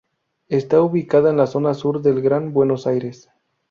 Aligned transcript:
Está 0.47 0.81
ubicada 0.81 1.29
en 1.29 1.37
la 1.37 1.45
Zona 1.45 1.75
Sur 1.75 2.01
del 2.01 2.23
Gran 2.23 2.53
Buenos 2.53 2.87
Aires. 2.87 3.29